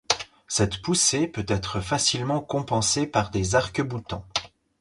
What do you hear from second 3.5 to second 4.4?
arcs-boutants.